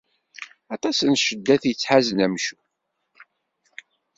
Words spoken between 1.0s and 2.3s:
n cceddat i yettḥazen